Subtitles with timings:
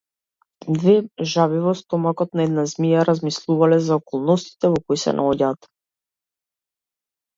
[0.77, 0.93] Две
[1.33, 5.71] жаби во стомакот на една змија размислувале за околностите во кои се наоѓаат.